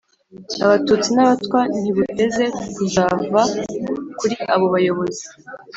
[0.63, 3.41] abatutsi, n'abatwa, ntibuteze kuzava
[4.19, 5.25] kuri abo bayobozi